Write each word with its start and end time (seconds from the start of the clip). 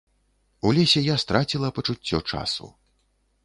У 0.69 0.71
лесе 0.77 1.03
я 1.13 1.17
страціла 1.25 1.71
пачуццё 1.77 2.25
часу. 2.33 2.75